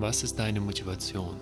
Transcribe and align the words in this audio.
Was 0.00 0.22
ist 0.22 0.38
deine 0.38 0.60
Motivation? 0.60 1.34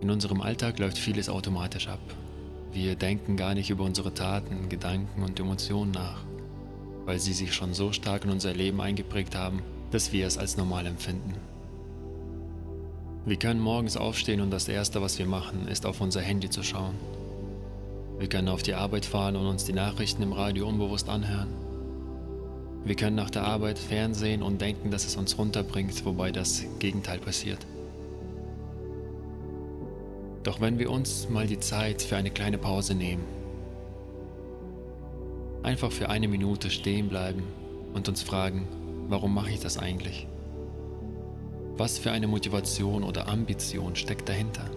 In 0.00 0.10
unserem 0.10 0.40
Alltag 0.40 0.80
läuft 0.80 0.98
vieles 0.98 1.28
automatisch 1.28 1.86
ab. 1.86 2.00
Wir 2.72 2.96
denken 2.96 3.36
gar 3.36 3.54
nicht 3.54 3.70
über 3.70 3.84
unsere 3.84 4.12
Taten, 4.12 4.68
Gedanken 4.68 5.22
und 5.22 5.38
Emotionen 5.38 5.92
nach, 5.92 6.24
weil 7.04 7.20
sie 7.20 7.32
sich 7.32 7.54
schon 7.54 7.72
so 7.72 7.92
stark 7.92 8.24
in 8.24 8.32
unser 8.32 8.52
Leben 8.52 8.80
eingeprägt 8.80 9.36
haben, 9.36 9.62
dass 9.92 10.12
wir 10.12 10.26
es 10.26 10.38
als 10.38 10.56
normal 10.56 10.86
empfinden. 10.86 11.36
Wir 13.24 13.36
können 13.36 13.60
morgens 13.60 13.96
aufstehen 13.96 14.40
und 14.40 14.50
das 14.50 14.66
Erste, 14.66 15.02
was 15.02 15.20
wir 15.20 15.26
machen, 15.26 15.68
ist 15.68 15.86
auf 15.86 16.00
unser 16.00 16.20
Handy 16.20 16.50
zu 16.50 16.64
schauen. 16.64 16.96
Wir 18.18 18.28
können 18.28 18.48
auf 18.48 18.64
die 18.64 18.74
Arbeit 18.74 19.06
fahren 19.06 19.36
und 19.36 19.46
uns 19.46 19.66
die 19.66 19.72
Nachrichten 19.72 20.24
im 20.24 20.32
Radio 20.32 20.66
unbewusst 20.66 21.08
anhören. 21.08 21.61
Wir 22.84 22.96
können 22.96 23.16
nach 23.16 23.30
der 23.30 23.44
Arbeit 23.44 23.78
fernsehen 23.78 24.42
und 24.42 24.60
denken, 24.60 24.90
dass 24.90 25.06
es 25.06 25.16
uns 25.16 25.38
runterbringt, 25.38 26.04
wobei 26.04 26.32
das 26.32 26.64
Gegenteil 26.80 27.18
passiert. 27.18 27.64
Doch 30.42 30.60
wenn 30.60 30.78
wir 30.80 30.90
uns 30.90 31.28
mal 31.28 31.46
die 31.46 31.60
Zeit 31.60 32.02
für 32.02 32.16
eine 32.16 32.30
kleine 32.30 32.58
Pause 32.58 32.94
nehmen, 32.94 33.24
einfach 35.62 35.92
für 35.92 36.08
eine 36.08 36.26
Minute 36.26 36.70
stehen 36.70 37.08
bleiben 37.08 37.44
und 37.94 38.08
uns 38.08 38.22
fragen, 38.22 38.66
warum 39.08 39.32
mache 39.32 39.50
ich 39.50 39.60
das 39.60 39.78
eigentlich? 39.78 40.26
Was 41.76 41.98
für 41.98 42.10
eine 42.10 42.26
Motivation 42.26 43.04
oder 43.04 43.28
Ambition 43.28 43.94
steckt 43.94 44.28
dahinter? 44.28 44.68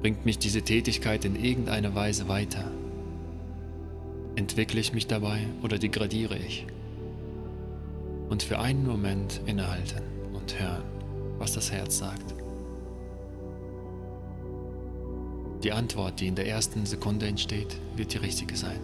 Bringt 0.00 0.24
mich 0.24 0.38
diese 0.38 0.62
Tätigkeit 0.62 1.24
in 1.24 1.34
irgendeiner 1.34 1.96
Weise 1.96 2.28
weiter? 2.28 2.70
Entwickle 4.36 4.78
ich 4.78 4.92
mich 4.92 5.06
dabei 5.06 5.40
oder 5.62 5.78
degradiere 5.78 6.36
ich? 6.36 6.66
Und 8.28 8.42
für 8.42 8.58
einen 8.58 8.86
Moment 8.86 9.40
innehalten 9.46 10.02
und 10.34 10.60
hören, 10.60 10.84
was 11.38 11.54
das 11.54 11.72
Herz 11.72 11.96
sagt. 11.96 12.34
Die 15.62 15.72
Antwort, 15.72 16.20
die 16.20 16.26
in 16.26 16.34
der 16.34 16.46
ersten 16.46 16.84
Sekunde 16.84 17.26
entsteht, 17.26 17.78
wird 17.96 18.12
die 18.12 18.18
richtige 18.18 18.56
sein. 18.56 18.78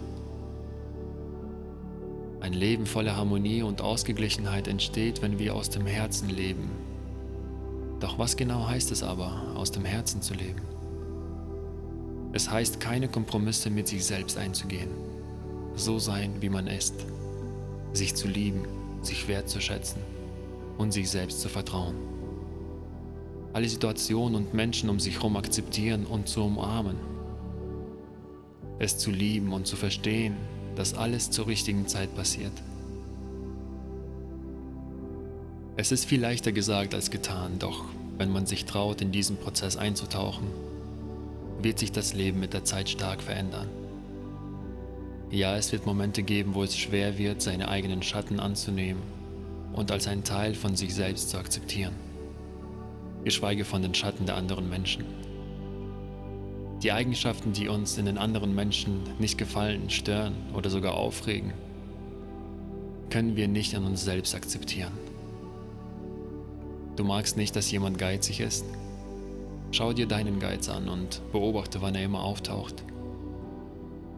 Ein 2.41 2.53
Leben 2.53 2.87
voller 2.87 3.15
Harmonie 3.15 3.61
und 3.61 3.79
Ausgeglichenheit 3.79 4.67
entsteht, 4.67 5.21
wenn 5.21 5.37
wir 5.37 5.55
aus 5.55 5.69
dem 5.69 5.85
Herzen 5.85 6.29
leben. 6.29 6.69
Doch 7.99 8.17
was 8.17 8.35
genau 8.35 8.67
heißt 8.67 8.91
es 8.91 9.03
aber, 9.03 9.53
aus 9.55 9.71
dem 9.71 9.85
Herzen 9.85 10.23
zu 10.23 10.33
leben? 10.33 10.61
Es 12.33 12.49
heißt, 12.49 12.79
keine 12.79 13.07
Kompromisse 13.07 13.69
mit 13.69 13.87
sich 13.87 14.03
selbst 14.03 14.37
einzugehen, 14.37 14.89
so 15.75 15.99
sein, 15.99 16.35
wie 16.41 16.49
man 16.49 16.67
ist, 16.67 16.93
sich 17.93 18.15
zu 18.15 18.27
lieben, 18.27 18.65
sich 19.01 19.27
wertzuschätzen 19.27 20.01
und 20.77 20.91
sich 20.91 21.09
selbst 21.09 21.41
zu 21.41 21.49
vertrauen. 21.49 21.95
Alle 23.53 23.69
Situationen 23.69 24.35
und 24.35 24.53
Menschen 24.53 24.89
um 24.89 24.99
sich 24.99 25.15
herum 25.15 25.37
akzeptieren 25.37 26.05
und 26.05 26.27
zu 26.27 26.43
umarmen. 26.43 26.97
Es 28.79 28.97
zu 28.97 29.11
lieben 29.11 29.53
und 29.53 29.67
zu 29.67 29.75
verstehen, 29.75 30.35
dass 30.75 30.95
alles 30.95 31.29
zur 31.29 31.47
richtigen 31.47 31.87
Zeit 31.87 32.15
passiert. 32.15 32.53
Es 35.75 35.91
ist 35.91 36.05
viel 36.05 36.21
leichter 36.21 36.51
gesagt 36.51 36.93
als 36.93 37.11
getan, 37.11 37.59
doch 37.59 37.85
wenn 38.17 38.31
man 38.31 38.45
sich 38.45 38.65
traut, 38.65 39.01
in 39.01 39.11
diesen 39.11 39.37
Prozess 39.37 39.75
einzutauchen, 39.75 40.47
wird 41.61 41.79
sich 41.79 41.91
das 41.91 42.13
Leben 42.13 42.39
mit 42.39 42.53
der 42.53 42.63
Zeit 42.63 42.89
stark 42.89 43.21
verändern. 43.21 43.67
Ja, 45.33 45.57
es 45.57 45.71
wird 45.71 45.87
Momente 45.87 46.21
geben, 46.21 46.53
wo 46.53 46.61
es 46.61 46.77
schwer 46.77 47.17
wird, 47.17 47.41
seine 47.41 47.67
eigenen 47.67 48.03
Schatten 48.03 48.39
anzunehmen 48.39 49.01
und 49.73 49.91
als 49.91 50.07
ein 50.07 50.23
Teil 50.23 50.53
von 50.53 50.75
sich 50.75 50.93
selbst 50.93 51.31
zu 51.31 51.39
akzeptieren, 51.39 51.95
geschweige 53.23 53.65
von 53.65 53.81
den 53.81 53.95
Schatten 53.95 54.27
der 54.27 54.37
anderen 54.37 54.69
Menschen. 54.69 55.05
Die 56.83 56.91
Eigenschaften, 56.91 57.51
die 57.51 57.67
uns 57.67 57.97
in 57.97 58.05
den 58.05 58.19
anderen 58.19 58.53
Menschen 58.53 59.01
nicht 59.17 59.39
gefallen, 59.39 59.89
stören 59.89 60.35
oder 60.53 60.69
sogar 60.69 60.93
aufregen, 60.93 61.51
können 63.09 63.35
wir 63.35 63.47
nicht 63.47 63.73
an 63.73 63.85
uns 63.85 64.03
selbst 64.03 64.35
akzeptieren. 64.35 64.93
Du 66.95 67.03
magst 67.03 67.37
nicht, 67.37 67.55
dass 67.55 67.71
jemand 67.71 67.97
geizig 67.97 68.39
ist? 68.39 68.65
Schau 69.71 69.93
dir 69.93 70.05
deinen 70.05 70.37
Geiz 70.37 70.69
an 70.69 70.87
und 70.87 71.23
beobachte, 71.31 71.81
wann 71.81 71.95
er 71.95 72.03
immer 72.03 72.21
auftaucht. 72.21 72.83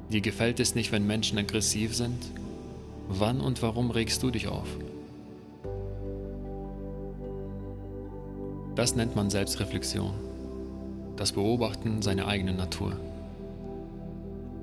Dir 0.09 0.21
gefällt 0.21 0.59
es 0.59 0.75
nicht, 0.75 0.91
wenn 0.91 1.07
Menschen 1.07 1.37
aggressiv 1.37 1.95
sind? 1.95 2.17
Wann 3.07 3.41
und 3.41 3.61
warum 3.61 3.91
regst 3.91 4.21
du 4.23 4.31
dich 4.31 4.47
auf? 4.47 4.67
Das 8.75 8.95
nennt 8.95 9.15
man 9.15 9.29
Selbstreflexion 9.29 10.13
das 11.15 11.31
Beobachten 11.31 12.01
seiner 12.01 12.27
eigenen 12.27 12.57
Natur. 12.57 12.93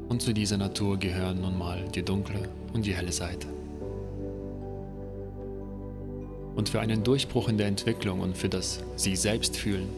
Und 0.08 0.20
zu 0.20 0.34
dieser 0.34 0.58
Natur 0.58 0.98
gehören 0.98 1.40
nun 1.40 1.56
mal 1.56 1.82
die 1.94 2.02
dunkle 2.02 2.48
und 2.74 2.84
die 2.84 2.94
helle 2.94 3.12
Seite. 3.12 3.46
Und 6.54 6.68
für 6.68 6.80
einen 6.80 7.02
Durchbruch 7.02 7.48
in 7.48 7.56
der 7.56 7.68
Entwicklung 7.68 8.20
und 8.20 8.36
für 8.36 8.50
das 8.50 8.80
Sie 8.96 9.16
selbst 9.16 9.56
fühlen 9.56 9.88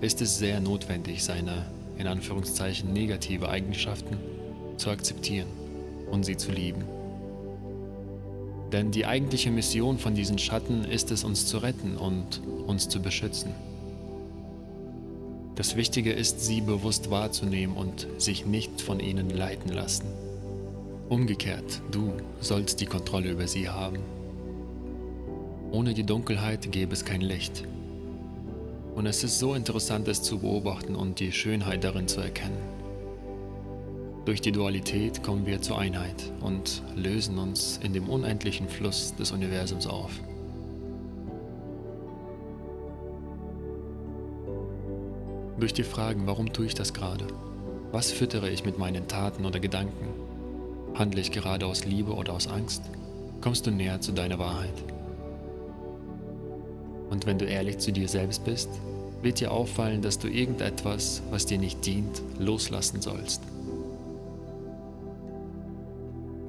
ist 0.00 0.20
es 0.22 0.38
sehr 0.38 0.60
notwendig, 0.60 1.24
seine 1.24 1.66
in 1.98 2.06
Anführungszeichen 2.06 2.92
negative 2.92 3.48
Eigenschaften 3.48 4.16
zu 4.78 4.90
akzeptieren 4.90 5.48
und 6.10 6.24
sie 6.24 6.36
zu 6.36 6.52
lieben. 6.52 6.84
Denn 8.72 8.90
die 8.90 9.06
eigentliche 9.06 9.50
Mission 9.50 9.98
von 9.98 10.14
diesen 10.14 10.38
Schatten 10.38 10.84
ist 10.84 11.10
es, 11.10 11.24
uns 11.24 11.46
zu 11.46 11.58
retten 11.58 11.96
und 11.96 12.42
uns 12.66 12.88
zu 12.88 13.00
beschützen. 13.00 13.52
Das 15.54 15.74
Wichtige 15.74 16.12
ist, 16.12 16.40
sie 16.40 16.60
bewusst 16.60 17.10
wahrzunehmen 17.10 17.76
und 17.76 18.06
sich 18.18 18.46
nicht 18.46 18.80
von 18.80 19.00
ihnen 19.00 19.30
leiten 19.30 19.72
lassen. 19.72 20.06
Umgekehrt, 21.08 21.82
du 21.90 22.12
sollst 22.40 22.80
die 22.80 22.86
Kontrolle 22.86 23.30
über 23.30 23.48
sie 23.48 23.68
haben. 23.68 23.98
Ohne 25.72 25.94
die 25.94 26.04
Dunkelheit 26.04 26.70
gäbe 26.70 26.92
es 26.92 27.04
kein 27.04 27.22
Licht. 27.22 27.64
Und 28.94 29.06
es 29.06 29.24
ist 29.24 29.38
so 29.38 29.54
interessant, 29.54 30.06
es 30.08 30.22
zu 30.22 30.38
beobachten 30.38 30.94
und 30.94 31.20
die 31.20 31.32
Schönheit 31.32 31.84
darin 31.84 32.06
zu 32.08 32.20
erkennen. 32.20 32.77
Durch 34.28 34.42
die 34.42 34.52
Dualität 34.52 35.22
kommen 35.22 35.46
wir 35.46 35.62
zur 35.62 35.78
Einheit 35.78 36.34
und 36.42 36.82
lösen 36.94 37.38
uns 37.38 37.80
in 37.82 37.94
dem 37.94 38.10
unendlichen 38.10 38.68
Fluss 38.68 39.14
des 39.14 39.32
Universums 39.32 39.86
auf. 39.86 40.10
Durch 45.58 45.72
die 45.72 45.82
Fragen, 45.82 46.26
warum 46.26 46.52
tue 46.52 46.66
ich 46.66 46.74
das 46.74 46.92
gerade? 46.92 47.26
Was 47.90 48.12
füttere 48.12 48.50
ich 48.50 48.66
mit 48.66 48.78
meinen 48.78 49.08
Taten 49.08 49.46
oder 49.46 49.60
Gedanken? 49.60 50.08
Handle 50.92 51.22
ich 51.22 51.32
gerade 51.32 51.64
aus 51.64 51.86
Liebe 51.86 52.12
oder 52.12 52.34
aus 52.34 52.48
Angst? 52.48 52.82
Kommst 53.40 53.66
du 53.66 53.70
näher 53.70 54.02
zu 54.02 54.12
deiner 54.12 54.38
Wahrheit? 54.38 54.84
Und 57.08 57.24
wenn 57.24 57.38
du 57.38 57.46
ehrlich 57.46 57.78
zu 57.78 57.92
dir 57.92 58.08
selbst 58.08 58.44
bist, 58.44 58.68
wird 59.22 59.40
dir 59.40 59.52
auffallen, 59.52 60.02
dass 60.02 60.18
du 60.18 60.28
irgendetwas, 60.28 61.22
was 61.30 61.46
dir 61.46 61.56
nicht 61.56 61.86
dient, 61.86 62.20
loslassen 62.38 63.00
sollst. 63.00 63.40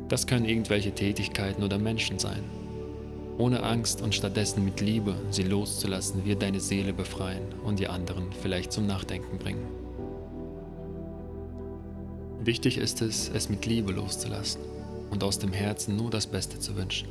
Das 0.10 0.28
können 0.28 0.46
irgendwelche 0.46 0.92
Tätigkeiten 0.92 1.64
oder 1.64 1.78
Menschen 1.78 2.20
sein 2.20 2.44
ohne 3.40 3.64
Angst 3.64 4.02
und 4.02 4.14
stattdessen 4.14 4.66
mit 4.66 4.82
Liebe 4.82 5.16
sie 5.32 5.44
loszulassen, 5.44 6.26
wird 6.26 6.42
deine 6.42 6.60
Seele 6.60 6.92
befreien 6.92 7.42
und 7.64 7.80
die 7.80 7.88
anderen 7.88 8.26
vielleicht 8.42 8.74
zum 8.74 8.86
Nachdenken 8.86 9.38
bringen. 9.38 9.66
Wichtig 12.44 12.78
ist 12.78 13.02
es, 13.02 13.32
es 13.34 13.50
mit 13.50 13.66
Liebe 13.66 13.94
loszulassen 13.94 14.62
und 15.10 15.24
aus 15.24 15.40
dem 15.40 15.54
Herzen 15.54 15.96
nur 15.96 16.10
das 16.10 16.28
Beste 16.28 16.60
zu 16.60 16.76
wünschen, 16.76 17.08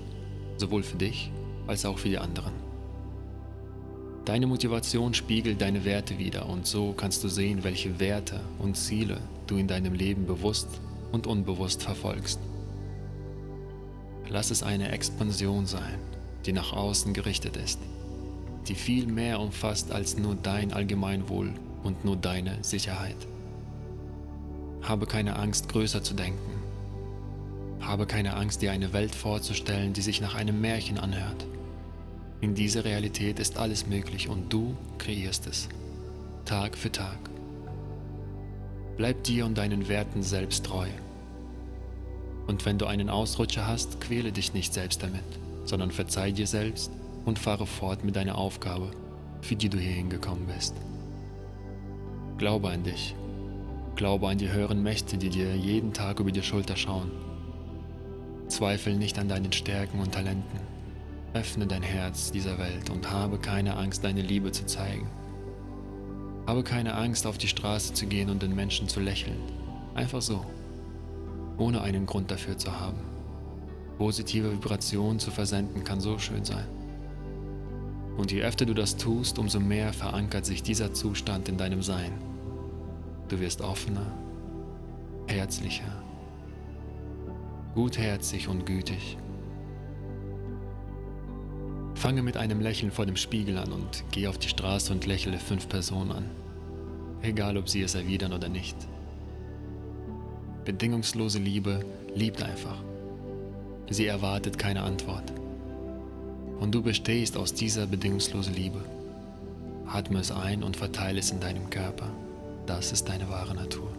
sowohl 0.59 0.83
für 0.83 0.99
dich 0.99 1.33
als 1.67 1.87
auch 1.87 1.99
für 1.99 2.09
die 2.11 2.19
anderen. 2.19 2.53
Deine 4.27 4.47
Motivation 4.47 5.15
spiegelt 5.15 5.63
deine 5.63 5.87
Werte 5.87 6.19
wider 6.19 6.47
und 6.47 6.67
so 6.67 6.93
kannst 6.93 7.25
du 7.25 7.29
sehen, 7.29 7.65
welche 7.65 7.99
Werte 8.01 8.41
und 8.59 8.77
Ziele 8.77 9.19
du 9.47 9.57
in 9.57 9.67
deinem 9.67 9.95
Leben 9.95 10.27
bewusst 10.27 10.69
und 11.11 11.27
unbewusst 11.27 11.83
verfolgst. 11.83 12.39
Lass 14.31 14.51
es 14.51 14.63
eine 14.63 14.93
Expansion 14.93 15.67
sein, 15.67 15.99
die 16.45 16.53
nach 16.53 16.73
außen 16.73 17.15
gerichtet 17.15 17.57
ist, 17.57 17.81
die 18.69 18.75
viel 18.75 19.07
mehr 19.07 19.41
umfasst 19.41 19.91
als 19.91 20.19
nur 20.19 20.35
dein 20.35 20.73
Allgemeinwohl 20.73 21.53
und 21.83 22.05
nur 22.05 22.17
deine 22.17 22.63
Sicherheit. 22.63 23.17
Habe 24.83 25.07
keine 25.07 25.37
Angst, 25.37 25.69
größer 25.71 26.03
zu 26.03 26.15
denken. 26.15 26.59
Habe 27.81 28.07
keine 28.07 28.35
Angst, 28.37 28.61
dir 28.61 28.73
eine 28.73 28.93
Welt 28.93 29.15
vorzustellen, 29.15 29.93
die 29.93 30.03
sich 30.03 30.21
nach 30.21 30.35
einem 30.35 30.61
Märchen 30.61 30.99
anhört. 30.99 31.47
In 32.41 32.55
dieser 32.55 32.85
Realität 32.85 33.39
ist 33.39 33.59
alles 33.59 33.87
möglich 33.87 34.29
und 34.29 34.53
du 34.53 34.77
kreierst 34.99 35.47
es, 35.47 35.69
Tag 36.45 36.77
für 36.77 36.93
Tag. 36.93 37.19
Bleib 38.97 39.25
dir 39.25 39.47
und 39.47 39.57
deinen 39.57 39.89
Werten 39.89 40.23
selbst 40.23 40.67
treu. 40.67 40.89
Und 42.49 42.67
wenn 42.67 42.79
du 42.79 42.87
einen 42.87 43.11
Ausrutscher 43.11 43.69
hast, 43.69 44.01
quäle 44.01 44.33
dich 44.33 44.55
nicht 44.55 44.75
selbst 44.75 45.03
damit 45.03 45.39
sondern 45.69 45.91
verzeih 45.91 46.33
dir 46.33 46.47
selbst 46.47 46.91
und 47.25 47.39
fahre 47.39 47.67
fort 47.67 48.03
mit 48.03 48.17
deiner 48.17 48.39
Aufgabe, 48.39 48.91
für 49.43 49.55
die 49.55 49.69
du 49.69 49.79
hierhin 49.79 50.09
gekommen 50.09 50.49
bist. 50.53 50.75
Glaube 52.39 52.71
an 52.71 52.85
dich. 52.85 53.15
Glaube 53.97 54.29
an 54.29 54.39
die 54.39 54.51
höheren 54.51 54.83
Mächte, 54.83 55.19
die 55.19 55.29
dir 55.29 55.55
jeden 55.55 55.93
Tag 55.93 56.21
über 56.21 56.33
die 56.33 56.43
Schulter 56.43 56.77
schauen. 56.77 57.11
Zweifel 58.49 58.97
nicht 58.97 59.19
an 59.19 59.29
deinen 59.29 59.53
Stärken 59.53 60.01
und 60.01 60.13
Talenten. 60.13 60.61
Öffne 61.35 61.67
dein 61.67 61.83
Herz 61.83 62.31
dieser 62.31 62.59
Welt 62.59 62.89
und 62.89 63.11
habe 63.11 63.39
keine 63.39 63.77
Angst, 63.77 64.05
deine 64.05 64.23
Liebe 64.23 64.53
zu 64.53 64.65
zeigen. 64.65 65.07
Habe 66.47 66.63
keine 66.63 66.95
Angst, 66.95 67.27
auf 67.27 67.37
die 67.37 67.49
Straße 67.49 67.93
zu 67.93 68.07
gehen 68.07 68.31
und 68.31 68.43
den 68.43 68.55
Menschen 68.55 68.89
zu 68.89 69.01
lächeln. 69.01 69.37
Einfach 69.95 70.23
so, 70.23 70.47
ohne 71.59 71.83
einen 71.83 72.07
Grund 72.07 72.31
dafür 72.31 72.57
zu 72.57 72.81
haben. 72.81 72.99
Positive 73.99 74.53
Vibrationen 74.53 75.19
zu 75.19 75.31
versenden 75.31 75.85
kann 75.85 76.01
so 76.01 76.19
schön 76.19 76.45
sein. 76.45 76.67
Und 78.17 78.33
je 78.33 78.43
öfter 78.43 78.65
du 78.65 78.75
das 78.75 78.97
tust, 78.97 79.39
umso 79.39 79.61
mehr 79.61 79.93
verankert 79.93 80.47
sich 80.47 80.63
dieser 80.63 80.93
Zustand 80.93 81.49
in 81.49 81.57
deinem 81.57 81.83
Sein. 81.83 82.13
Du 83.29 83.41
wirst 83.41 83.61
offener, 83.61 84.07
herzlicher, 85.27 86.03
gutherzig 87.75 88.49
und 88.49 88.65
gütig. 88.67 89.19
Fange 91.95 92.23
mit 92.23 92.37
einem 92.37 92.61
Lächeln 92.61 92.93
vor 92.93 93.07
dem 93.07 93.17
Spiegel 93.17 93.59
an 93.59 93.73
und 93.73 94.05
geh 94.13 94.29
auf 94.29 94.39
die 94.39 94.49
Straße 94.49 94.93
und 94.93 95.07
lächle 95.07 95.39
fünf 95.39 95.69
Personen 95.69 96.13
an, 96.13 96.25
egal 97.23 97.57
ob 97.57 97.69
sie 97.69 97.83
es 97.83 97.97
erwidern 97.97 98.33
oder 98.33 98.49
nicht. 98.49 98.77
Bedingungslose 100.69 101.39
Liebe 101.39 101.81
liebt 102.15 102.43
einfach. 102.43 102.77
Sie 103.89 104.05
erwartet 104.05 104.59
keine 104.59 104.83
Antwort 104.83 105.33
und 106.61 106.75
du 106.75 106.83
bestehst 106.83 107.39
aus 107.39 107.55
dieser 107.55 107.87
bedingungslosen 107.87 108.53
Liebe. 108.53 108.85
Atme 109.87 110.19
es 110.19 110.31
ein 110.31 110.63
und 110.63 110.77
verteile 110.77 111.21
es 111.21 111.31
in 111.31 111.41
deinem 111.41 111.71
Körper. 111.71 112.11
Das 112.67 112.93
ist 112.93 113.09
deine 113.09 113.31
wahre 113.31 113.55
Natur. 113.55 113.91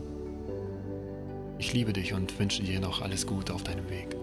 Ich 1.57 1.73
liebe 1.73 1.91
dich 1.91 2.13
und 2.13 2.37
wünsche 2.37 2.61
dir 2.61 2.79
noch 2.79 3.01
alles 3.01 3.25
Gute 3.25 3.55
auf 3.55 3.63
deinem 3.63 3.89
Weg. 3.89 4.18